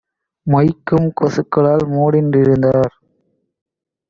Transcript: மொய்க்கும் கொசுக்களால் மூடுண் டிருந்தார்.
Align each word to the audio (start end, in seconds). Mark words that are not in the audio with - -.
மொய்க்கும் 0.47 1.09
கொசுக்களால் 1.21 1.85
மூடுண் 1.87 2.31
டிருந்தார். 2.31 2.93